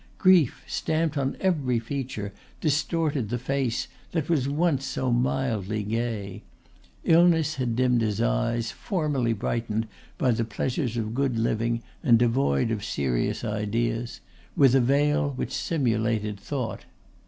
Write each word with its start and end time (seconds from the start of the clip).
Grief, 0.17 0.63
stamped 0.65 1.15
on 1.15 1.37
every 1.39 1.77
feature, 1.77 2.33
distorted 2.59 3.29
the 3.29 3.37
face 3.37 3.87
that 4.13 4.29
was 4.29 4.49
once 4.49 4.83
so 4.83 5.11
mildly 5.11 5.83
gay. 5.83 6.41
Illness 7.03 7.53
had 7.57 7.75
dimmed 7.75 8.01
his 8.01 8.19
eyes, 8.19 8.71
formerly 8.71 9.31
brightened 9.33 9.87
by 10.17 10.31
the 10.31 10.43
pleasures 10.43 10.97
of 10.97 11.13
good 11.13 11.37
living 11.37 11.83
and 12.01 12.17
devoid 12.17 12.71
of 12.71 12.83
serious 12.83 13.43
ideas, 13.45 14.21
with 14.55 14.73
a 14.73 14.81
veil 14.81 15.33
which 15.35 15.53
simulated 15.53 16.39
thought. 16.39 16.85